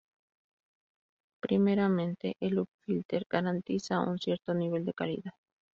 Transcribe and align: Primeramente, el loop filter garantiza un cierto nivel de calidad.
Primeramente, 1.43 2.33
el 2.39 2.55
loop 2.55 2.69
filter 2.79 3.27
garantiza 3.29 3.99
un 3.99 4.17
cierto 4.17 4.55
nivel 4.55 4.83
de 4.83 4.93
calidad. 4.95 5.33